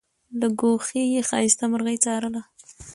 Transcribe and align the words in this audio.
له 0.39 0.47
ګوښې 0.59 1.01
یې 1.13 1.21
ښایسته 1.29 1.65
مرغۍ 1.71 1.97
څارله 2.03 2.41